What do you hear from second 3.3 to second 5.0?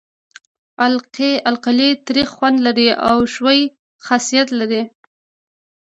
ښوی خاصیت لري.